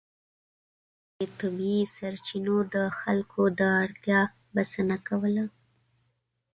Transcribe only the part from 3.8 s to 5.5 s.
اړتیا بسنه کوله.